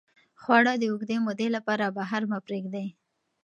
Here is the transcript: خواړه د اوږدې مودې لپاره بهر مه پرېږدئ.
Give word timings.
خواړه 0.41 0.73
د 0.77 0.83
اوږدې 0.91 1.17
مودې 1.25 1.47
لپاره 1.55 1.93
بهر 1.97 2.21
مه 2.31 2.39
پرېږدئ. 2.45 2.87